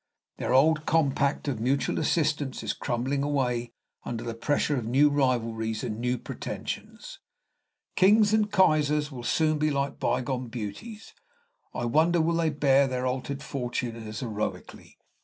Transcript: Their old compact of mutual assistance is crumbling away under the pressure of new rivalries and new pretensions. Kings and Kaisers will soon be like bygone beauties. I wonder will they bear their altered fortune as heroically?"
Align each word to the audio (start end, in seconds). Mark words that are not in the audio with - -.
Their 0.37 0.51
old 0.51 0.87
compact 0.87 1.47
of 1.47 1.59
mutual 1.59 1.99
assistance 1.99 2.63
is 2.63 2.73
crumbling 2.73 3.21
away 3.21 3.71
under 4.03 4.23
the 4.23 4.33
pressure 4.33 4.75
of 4.75 4.87
new 4.87 5.11
rivalries 5.11 5.83
and 5.83 5.99
new 5.99 6.17
pretensions. 6.17 7.19
Kings 7.95 8.33
and 8.33 8.51
Kaisers 8.51 9.11
will 9.11 9.21
soon 9.21 9.59
be 9.59 9.69
like 9.69 9.99
bygone 9.99 10.47
beauties. 10.47 11.13
I 11.71 11.85
wonder 11.85 12.19
will 12.19 12.37
they 12.37 12.49
bear 12.49 12.87
their 12.87 13.05
altered 13.05 13.43
fortune 13.43 13.95
as 14.07 14.21
heroically?" 14.21 14.97